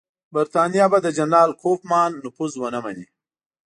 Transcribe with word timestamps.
برټانیه 0.33 0.85
به 0.91 0.97
د 1.01 1.07
جنرال 1.17 1.51
کوفمان 1.61 2.11
نفوذ 2.23 2.51
ونه 2.57 2.79
مني. 2.85 3.07